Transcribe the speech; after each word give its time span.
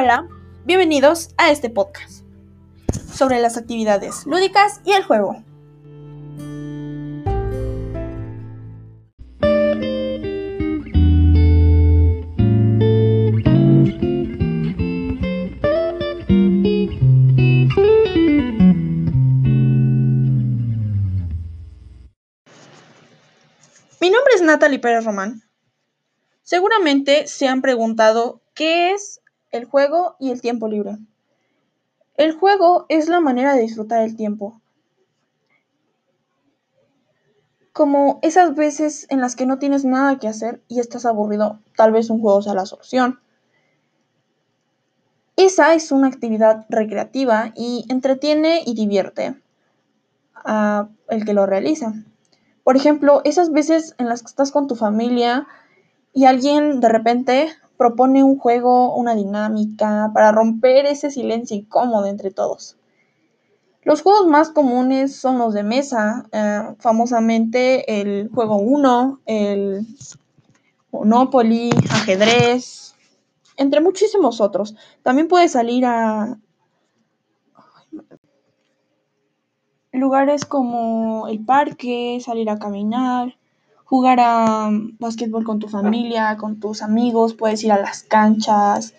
Hola, 0.00 0.28
bienvenidos 0.64 1.30
a 1.38 1.50
este 1.50 1.70
podcast 1.70 2.22
sobre 3.12 3.40
las 3.40 3.56
actividades 3.56 4.26
lúdicas 4.26 4.80
y 4.84 4.92
el 4.92 5.02
juego. 5.02 5.42
Mi 24.00 24.10
nombre 24.10 24.34
es 24.36 24.42
Natalie 24.42 24.78
Pérez 24.78 25.04
Román. 25.04 25.42
Seguramente 26.42 27.26
se 27.26 27.48
han 27.48 27.62
preguntado 27.62 28.40
qué 28.54 28.92
es 28.92 29.20
el 29.50 29.64
juego 29.64 30.16
y 30.18 30.30
el 30.30 30.40
tiempo 30.40 30.68
libre. 30.68 30.98
El 32.16 32.32
juego 32.32 32.86
es 32.88 33.08
la 33.08 33.20
manera 33.20 33.54
de 33.54 33.62
disfrutar 33.62 34.02
el 34.02 34.16
tiempo. 34.16 34.60
Como 37.72 38.18
esas 38.22 38.56
veces 38.56 39.06
en 39.08 39.20
las 39.20 39.36
que 39.36 39.46
no 39.46 39.58
tienes 39.58 39.84
nada 39.84 40.18
que 40.18 40.26
hacer 40.26 40.60
y 40.66 40.80
estás 40.80 41.06
aburrido, 41.06 41.60
tal 41.76 41.92
vez 41.92 42.10
un 42.10 42.20
juego 42.20 42.42
sea 42.42 42.54
la 42.54 42.66
solución. 42.66 43.20
Esa 45.36 45.74
es 45.74 45.92
una 45.92 46.08
actividad 46.08 46.66
recreativa 46.68 47.52
y 47.54 47.86
entretiene 47.88 48.62
y 48.66 48.74
divierte 48.74 49.40
a 50.34 50.88
el 51.08 51.24
que 51.24 51.34
lo 51.34 51.46
realiza. 51.46 51.94
Por 52.64 52.76
ejemplo, 52.76 53.22
esas 53.24 53.52
veces 53.52 53.94
en 53.98 54.08
las 54.08 54.22
que 54.22 54.26
estás 54.26 54.50
con 54.50 54.66
tu 54.66 54.74
familia 54.74 55.46
y 56.12 56.24
alguien 56.24 56.80
de 56.80 56.88
repente 56.88 57.48
propone 57.78 58.22
un 58.24 58.36
juego, 58.36 58.94
una 58.96 59.14
dinámica, 59.14 60.10
para 60.12 60.32
romper 60.32 60.84
ese 60.84 61.10
silencio 61.10 61.56
incómodo 61.56 62.06
entre 62.06 62.30
todos. 62.30 62.76
Los 63.82 64.02
juegos 64.02 64.26
más 64.26 64.50
comunes 64.50 65.16
son 65.16 65.38
los 65.38 65.54
de 65.54 65.62
mesa, 65.62 66.26
eh, 66.32 66.74
famosamente 66.78 68.00
el 68.00 68.28
juego 68.28 68.56
1, 68.56 69.20
el 69.24 69.86
Monopoly, 70.90 71.70
ajedrez, 71.90 72.94
entre 73.56 73.80
muchísimos 73.80 74.40
otros. 74.40 74.74
También 75.02 75.28
puedes 75.28 75.52
salir 75.52 75.86
a 75.86 76.36
lugares 79.92 80.44
como 80.44 81.28
el 81.28 81.44
parque, 81.44 82.18
salir 82.20 82.50
a 82.50 82.58
caminar, 82.58 83.38
jugar 83.88 84.20
a 84.20 84.68
básquetbol 84.98 85.44
con 85.44 85.60
tu 85.60 85.68
familia, 85.68 86.36
con 86.36 86.60
tus 86.60 86.82
amigos, 86.82 87.32
puedes 87.32 87.64
ir 87.64 87.72
a 87.72 87.80
las 87.80 88.02
canchas, 88.02 88.92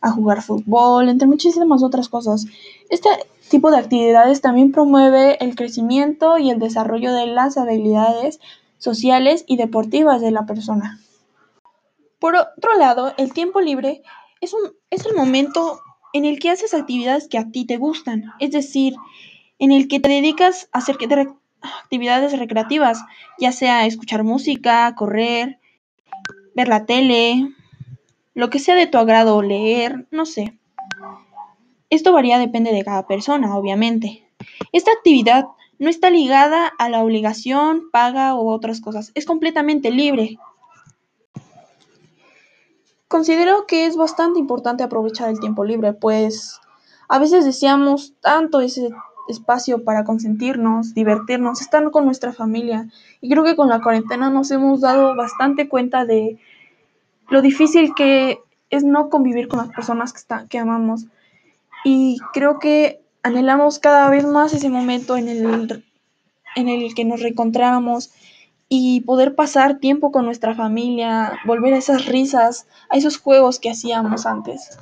a 0.00 0.10
jugar 0.10 0.42
fútbol, 0.42 1.08
entre 1.08 1.28
muchísimas 1.28 1.84
otras 1.84 2.08
cosas. 2.08 2.46
Este 2.90 3.08
tipo 3.48 3.70
de 3.70 3.78
actividades 3.78 4.40
también 4.40 4.72
promueve 4.72 5.36
el 5.44 5.54
crecimiento 5.54 6.36
y 6.38 6.50
el 6.50 6.58
desarrollo 6.58 7.14
de 7.14 7.28
las 7.28 7.56
habilidades 7.56 8.40
sociales 8.78 9.44
y 9.46 9.56
deportivas 9.56 10.20
de 10.20 10.32
la 10.32 10.46
persona. 10.46 10.98
Por 12.18 12.34
otro 12.34 12.76
lado, 12.76 13.14
el 13.16 13.32
tiempo 13.32 13.60
libre 13.60 14.02
es, 14.40 14.52
un, 14.52 14.72
es 14.90 15.06
el 15.06 15.14
momento 15.14 15.78
en 16.12 16.24
el 16.24 16.40
que 16.40 16.50
haces 16.50 16.74
actividades 16.74 17.28
que 17.28 17.38
a 17.38 17.52
ti 17.52 17.66
te 17.66 17.76
gustan, 17.76 18.32
es 18.40 18.50
decir, 18.50 18.96
en 19.60 19.70
el 19.70 19.86
que 19.86 20.00
te 20.00 20.08
dedicas 20.08 20.68
a 20.72 20.78
hacer 20.78 20.96
que 20.96 21.06
te 21.06 21.28
actividades 21.82 22.38
recreativas, 22.38 23.02
ya 23.38 23.52
sea 23.52 23.86
escuchar 23.86 24.24
música, 24.24 24.94
correr, 24.94 25.58
ver 26.54 26.68
la 26.68 26.86
tele, 26.86 27.48
lo 28.34 28.50
que 28.50 28.58
sea 28.58 28.74
de 28.74 28.86
tu 28.86 28.98
agrado, 28.98 29.42
leer, 29.42 30.06
no 30.10 30.26
sé. 30.26 30.58
Esto 31.90 32.12
varía, 32.12 32.38
depende 32.38 32.72
de 32.72 32.84
cada 32.84 33.06
persona, 33.06 33.56
obviamente. 33.56 34.28
Esta 34.72 34.92
actividad 34.92 35.46
no 35.78 35.88
está 35.88 36.10
ligada 36.10 36.72
a 36.78 36.88
la 36.88 37.02
obligación, 37.02 37.90
paga 37.92 38.34
u 38.34 38.48
otras 38.48 38.80
cosas, 38.80 39.12
es 39.14 39.26
completamente 39.26 39.90
libre. 39.90 40.38
Considero 43.08 43.66
que 43.66 43.86
es 43.86 43.96
bastante 43.96 44.40
importante 44.40 44.82
aprovechar 44.82 45.28
el 45.28 45.38
tiempo 45.38 45.64
libre, 45.64 45.92
pues 45.92 46.60
a 47.08 47.18
veces 47.18 47.44
deseamos 47.44 48.14
tanto 48.20 48.60
ese 48.60 48.90
espacio 49.28 49.84
para 49.84 50.04
consentirnos, 50.04 50.94
divertirnos, 50.94 51.60
estar 51.60 51.90
con 51.90 52.04
nuestra 52.04 52.32
familia. 52.32 52.88
Y 53.20 53.30
creo 53.30 53.44
que 53.44 53.56
con 53.56 53.68
la 53.68 53.80
cuarentena 53.80 54.30
nos 54.30 54.50
hemos 54.50 54.80
dado 54.80 55.14
bastante 55.16 55.68
cuenta 55.68 56.04
de 56.04 56.38
lo 57.28 57.42
difícil 57.42 57.94
que 57.94 58.40
es 58.70 58.84
no 58.84 59.08
convivir 59.08 59.48
con 59.48 59.60
las 59.60 59.68
personas 59.68 60.12
que, 60.12 60.18
está, 60.18 60.46
que 60.48 60.58
amamos. 60.58 61.06
Y 61.84 62.18
creo 62.32 62.58
que 62.58 63.02
anhelamos 63.22 63.78
cada 63.78 64.08
vez 64.10 64.26
más 64.26 64.52
ese 64.52 64.68
momento 64.68 65.16
en 65.16 65.28
el, 65.28 65.84
en 66.56 66.68
el 66.68 66.94
que 66.94 67.04
nos 67.04 67.20
reencontramos 67.20 68.12
y 68.68 69.02
poder 69.02 69.34
pasar 69.34 69.78
tiempo 69.78 70.10
con 70.10 70.24
nuestra 70.24 70.54
familia, 70.54 71.38
volver 71.44 71.74
a 71.74 71.78
esas 71.78 72.06
risas, 72.06 72.66
a 72.90 72.96
esos 72.96 73.18
juegos 73.18 73.58
que 73.58 73.70
hacíamos 73.70 74.26
antes. 74.26 74.78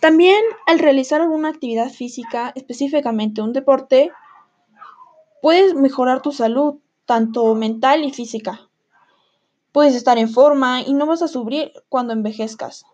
También 0.00 0.40
al 0.66 0.78
realizar 0.78 1.20
alguna 1.20 1.48
actividad 1.48 1.90
física, 1.90 2.52
específicamente 2.54 3.42
un 3.42 3.52
deporte, 3.52 4.10
puedes 5.42 5.74
mejorar 5.74 6.22
tu 6.22 6.32
salud, 6.32 6.76
tanto 7.04 7.54
mental 7.54 8.04
y 8.04 8.12
física. 8.12 8.68
Puedes 9.72 9.94
estar 9.94 10.18
en 10.18 10.28
forma 10.28 10.82
y 10.82 10.94
no 10.94 11.06
vas 11.06 11.22
a 11.22 11.28
sufrir 11.28 11.72
cuando 11.88 12.12
envejezcas. 12.12 12.84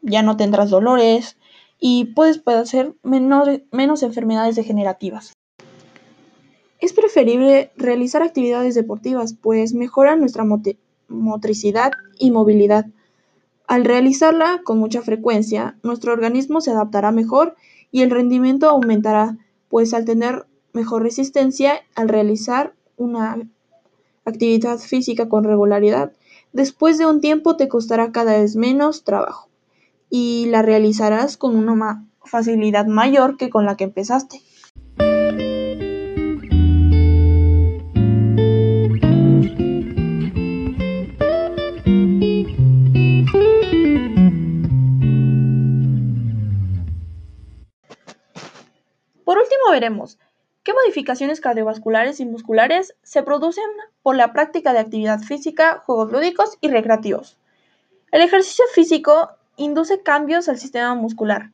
Ya 0.00 0.22
no 0.22 0.36
tendrás 0.36 0.70
dolores 0.70 1.36
y 1.80 2.06
puedes 2.14 2.38
padecer 2.38 2.94
menos 3.02 4.02
enfermedades 4.02 4.56
degenerativas. 4.56 5.32
Es 6.80 6.92
preferible 6.92 7.72
realizar 7.76 8.22
actividades 8.22 8.74
deportivas, 8.74 9.34
pues 9.34 9.74
mejoran 9.74 10.20
nuestra 10.20 10.44
motricidad 11.08 11.92
y 12.18 12.30
movilidad. 12.30 12.86
Al 13.66 13.84
realizarla 13.84 14.60
con 14.62 14.78
mucha 14.78 15.00
frecuencia, 15.00 15.78
nuestro 15.82 16.12
organismo 16.12 16.60
se 16.60 16.70
adaptará 16.70 17.12
mejor 17.12 17.56
y 17.90 18.02
el 18.02 18.10
rendimiento 18.10 18.68
aumentará, 18.68 19.38
pues 19.68 19.94
al 19.94 20.04
tener 20.04 20.46
mejor 20.72 21.02
resistencia 21.02 21.80
al 21.94 22.08
realizar 22.08 22.74
una 22.96 23.40
actividad 24.24 24.78
física 24.78 25.28
con 25.28 25.44
regularidad, 25.44 26.12
después 26.52 26.98
de 26.98 27.06
un 27.06 27.20
tiempo 27.20 27.56
te 27.56 27.68
costará 27.68 28.12
cada 28.12 28.38
vez 28.38 28.56
menos 28.56 29.04
trabajo 29.04 29.48
y 30.10 30.46
la 30.46 30.62
realizarás 30.62 31.36
con 31.36 31.56
una 31.56 32.06
facilidad 32.24 32.86
mayor 32.86 33.36
que 33.36 33.50
con 33.50 33.64
la 33.64 33.76
que 33.76 33.84
empezaste. 33.84 34.40
Veremos 49.84 50.18
qué 50.62 50.72
modificaciones 50.72 51.42
cardiovasculares 51.42 52.18
y 52.20 52.24
musculares 52.24 52.94
se 53.02 53.22
producen 53.22 53.64
por 54.02 54.16
la 54.16 54.32
práctica 54.32 54.72
de 54.72 54.78
actividad 54.78 55.20
física, 55.20 55.82
juegos 55.84 56.10
lúdicos 56.10 56.56
y 56.62 56.68
recreativos. 56.68 57.36
El 58.10 58.22
ejercicio 58.22 58.64
físico 58.72 59.28
induce 59.56 60.02
cambios 60.02 60.48
al 60.48 60.58
sistema 60.58 60.94
muscular 60.94 61.50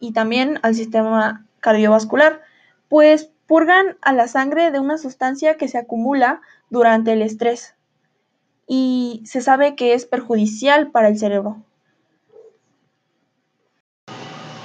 y 0.00 0.12
también 0.12 0.58
al 0.62 0.74
sistema 0.74 1.46
cardiovascular, 1.60 2.42
pues 2.88 3.30
purgan 3.46 3.96
a 4.02 4.12
la 4.12 4.26
sangre 4.26 4.72
de 4.72 4.80
una 4.80 4.98
sustancia 4.98 5.56
que 5.56 5.68
se 5.68 5.78
acumula 5.78 6.40
durante 6.70 7.12
el 7.12 7.22
estrés 7.22 7.76
y 8.66 9.22
se 9.26 9.40
sabe 9.42 9.76
que 9.76 9.94
es 9.94 10.06
perjudicial 10.06 10.90
para 10.90 11.06
el 11.06 11.18
cerebro. 11.18 11.62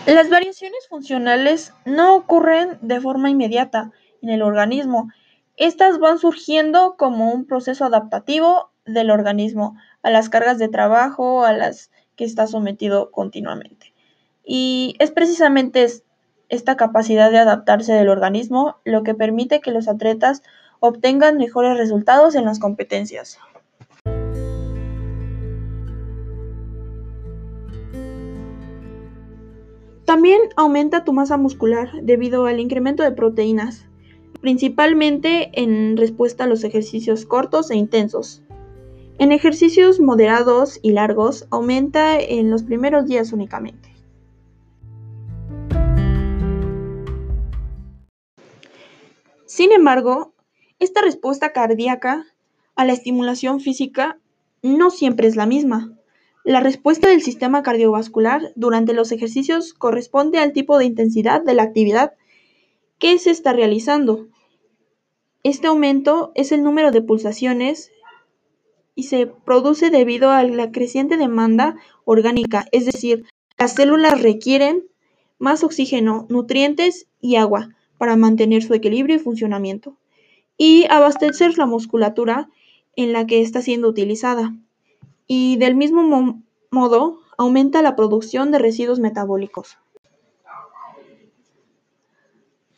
Las 0.05 0.29
variaciones 0.29 0.85
funcionales 0.89 1.73
no 1.85 2.15
ocurren 2.15 2.77
de 2.81 2.99
forma 2.99 3.29
inmediata 3.29 3.91
en 4.21 4.29
el 4.31 4.41
organismo, 4.41 5.09
estas 5.55 5.97
van 5.97 6.19
surgiendo 6.19 6.95
como 6.97 7.31
un 7.31 7.45
proceso 7.45 7.85
adaptativo 7.85 8.71
del 8.85 9.11
organismo 9.11 9.77
a 10.01 10.09
las 10.09 10.27
cargas 10.27 10.57
de 10.57 10.67
trabajo 10.67 11.45
a 11.45 11.53
las 11.53 11.89
que 12.17 12.25
está 12.25 12.47
sometido 12.47 13.11
continuamente. 13.11 13.93
Y 14.43 14.95
es 14.99 15.11
precisamente 15.11 15.87
esta 16.49 16.75
capacidad 16.75 17.31
de 17.31 17.37
adaptarse 17.37 17.93
del 17.93 18.09
organismo 18.09 18.75
lo 18.83 19.03
que 19.03 19.15
permite 19.15 19.61
que 19.61 19.71
los 19.71 19.87
atletas 19.87 20.43
obtengan 20.81 21.37
mejores 21.37 21.77
resultados 21.77 22.35
en 22.35 22.43
las 22.43 22.59
competencias. 22.59 23.39
También 30.13 30.41
aumenta 30.57 31.03
tu 31.03 31.11
masa 31.11 31.37
muscular 31.37 31.89
debido 32.03 32.45
al 32.45 32.59
incremento 32.59 33.01
de 33.01 33.13
proteínas, 33.13 33.87
principalmente 34.41 35.49
en 35.59 35.97
respuesta 35.97 36.43
a 36.43 36.47
los 36.47 36.63
ejercicios 36.63 37.25
cortos 37.25 37.71
e 37.71 37.77
intensos. 37.77 38.43
En 39.17 39.31
ejercicios 39.31 39.99
moderados 39.99 40.79
y 40.83 40.91
largos 40.91 41.47
aumenta 41.49 42.19
en 42.19 42.51
los 42.51 42.61
primeros 42.61 43.07
días 43.07 43.33
únicamente. 43.33 43.89
Sin 49.47 49.71
embargo, 49.71 50.35
esta 50.77 51.01
respuesta 51.01 51.53
cardíaca 51.53 52.27
a 52.75 52.85
la 52.85 52.93
estimulación 52.93 53.61
física 53.61 54.19
no 54.61 54.91
siempre 54.91 55.27
es 55.27 55.35
la 55.35 55.47
misma. 55.47 55.97
La 56.45 56.59
respuesta 56.59 57.07
del 57.07 57.21
sistema 57.21 57.63
cardiovascular 57.63 58.51
durante 58.55 58.93
los 58.93 59.13
ejercicios 59.13 59.73
corresponde 59.73 60.39
al 60.39 60.51
tipo 60.51 60.77
de 60.77 60.83
intensidad 60.83 61.41
de 61.41 61.53
la 61.53 61.63
actividad 61.63 62.15
que 62.99 63.17
se 63.17 63.31
está 63.31 63.53
realizando. 63.53 64.27
Este 65.43 65.67
aumento 65.67 66.33
es 66.35 66.51
el 66.51 66.61
número 66.61 66.91
de 66.91 67.01
pulsaciones 67.01 67.91
y 68.93 69.03
se 69.03 69.25
produce 69.25 69.89
debido 69.89 70.31
a 70.31 70.43
la 70.43 70.71
creciente 70.71 71.15
demanda 71.15 71.77
orgánica, 72.03 72.65
es 72.73 72.85
decir, 72.85 73.25
las 73.57 73.75
células 73.75 74.21
requieren 74.21 74.83
más 75.39 75.63
oxígeno, 75.63 76.27
nutrientes 76.29 77.07
y 77.21 77.37
agua 77.37 77.69
para 77.97 78.17
mantener 78.17 78.63
su 78.63 78.73
equilibrio 78.73 79.15
y 79.15 79.19
funcionamiento 79.19 79.97
y 80.57 80.87
abastecer 80.89 81.57
la 81.57 81.65
musculatura 81.65 82.49
en 82.97 83.13
la 83.13 83.25
que 83.25 83.41
está 83.41 83.61
siendo 83.61 83.87
utilizada. 83.87 84.53
Y 85.27 85.57
del 85.57 85.75
mismo 85.75 86.43
modo, 86.71 87.19
aumenta 87.37 87.81
la 87.81 87.95
producción 87.95 88.51
de 88.51 88.59
residuos 88.59 88.99
metabólicos. 88.99 89.77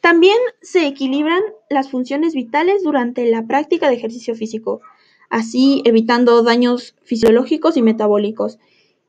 También 0.01 0.37
se 0.61 0.85
equilibran 0.85 1.41
las 1.69 1.89
funciones 1.89 2.35
vitales 2.35 2.83
durante 2.83 3.25
la 3.25 3.47
práctica 3.47 3.89
de 3.89 3.95
ejercicio 3.95 4.35
físico, 4.35 4.81
así 5.29 5.81
evitando 5.83 6.43
daños 6.43 6.95
fisiológicos 7.03 7.75
y 7.75 7.81
metabólicos. 7.81 8.59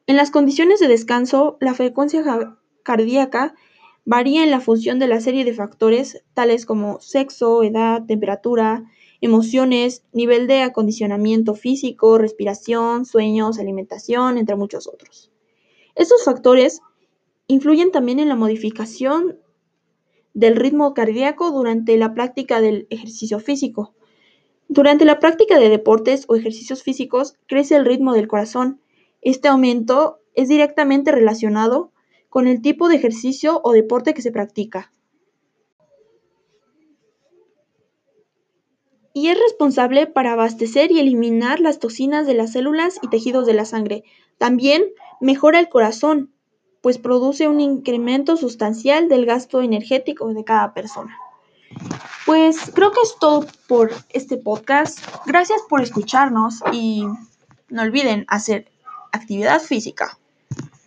En 0.07 0.17
las 0.17 0.31
condiciones 0.31 0.81
de 0.81 0.89
descanso, 0.89 1.59
la 1.61 1.75
frecuencia 1.75 2.25
cardíaca 2.83 3.55
varía 4.07 4.43
en 4.43 4.51
la 4.51 4.61
función 4.61 4.99
de 4.99 5.09
la 5.09 5.21
serie 5.21 5.45
de 5.45 5.53
factores 5.53 6.25
tales 6.33 6.65
como 6.65 7.01
sexo, 7.01 7.63
edad, 7.63 8.07
temperatura, 8.07 8.85
emociones, 9.21 10.05
nivel 10.13 10.47
de 10.47 10.63
acondicionamiento 10.63 11.55
físico, 11.55 12.19
respiración, 12.19 13.05
sueños, 13.05 13.59
alimentación, 13.59 14.39
entre 14.39 14.57
muchos 14.57 14.87
otros. 14.87 15.31
Estos 15.95 16.25
factores 16.25 16.81
influyen 17.47 17.91
también 17.91 18.19
en 18.19 18.29
la 18.29 18.37
modificación 18.37 19.39
del 20.35 20.57
ritmo 20.57 20.93
cardíaco 20.93 21.51
durante 21.51 21.97
la 21.97 22.13
práctica 22.13 22.61
del 22.61 22.87
ejercicio 22.91 23.41
físico. 23.41 23.95
Durante 24.69 25.05
la 25.05 25.21
práctica 25.21 25.59
de 25.59 25.69
deportes 25.69 26.25
o 26.29 26.37
ejercicios 26.37 26.83
físicos 26.83 27.37
crece 27.47 27.77
el 27.77 27.87
ritmo 27.87 28.13
del 28.13 28.29
corazón. 28.29 28.81
Este 29.23 29.49
aumento 29.49 30.21
es 30.35 30.49
directamente 30.49 31.13
relacionado 31.13 31.93
con 32.29 32.47
el 32.47 32.61
tipo 32.61 32.89
de 32.89 32.97
ejercicio 32.97 33.61
o 33.65 33.73
deporte 33.73 34.13
que 34.13 34.23
se 34.23 34.33
practica. 34.33 34.93
Y 39.17 39.29
es 39.29 39.39
responsable 39.41 40.07
para 40.07 40.35
abastecer 40.35 40.93
y 40.93 41.01
eliminar 41.01 41.59
las 41.61 41.79
toxinas 41.79 42.27
de 42.27 42.35
las 42.35 42.53
células 42.53 42.99
y 43.01 43.09
tejidos 43.09 43.47
de 43.47 43.55
la 43.55 43.65
sangre. 43.65 44.05
También 44.37 44.85
mejora 45.23 45.59
el 45.59 45.71
corazón, 45.71 46.35
pues 46.83 46.99
produce 46.99 47.49
un 47.49 47.59
incremento 47.59 48.37
sustancial 48.37 49.09
del 49.09 49.25
gasto 49.25 49.63
energético 49.63 50.35
de 50.35 50.45
cada 50.45 50.75
persona. 50.75 51.17
Pues 52.27 52.71
creo 52.75 52.91
que 52.91 53.01
es 53.03 53.17
todo 53.19 53.47
por 53.67 53.91
este 54.11 54.37
podcast. 54.37 54.99
Gracias 55.25 55.63
por 55.67 55.81
escucharnos 55.81 56.61
y 56.71 57.07
no 57.71 57.81
olviden 57.81 58.27
hacer 58.29 58.71
actividad 59.13 59.63
física. 59.63 60.19